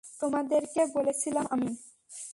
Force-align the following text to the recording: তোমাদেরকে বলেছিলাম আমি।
তোমাদেরকে 0.19 0.81
বলেছিলাম 0.93 1.45
আমি। 1.49 1.69